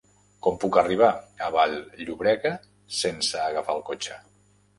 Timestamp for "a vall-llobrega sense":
1.47-3.45